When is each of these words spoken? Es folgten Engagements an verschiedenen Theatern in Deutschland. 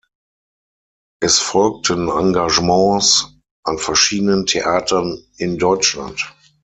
Es 1.21 1.37
folgten 1.37 2.09
Engagements 2.09 3.37
an 3.63 3.77
verschiedenen 3.77 4.47
Theatern 4.47 5.23
in 5.37 5.59
Deutschland. 5.59 6.33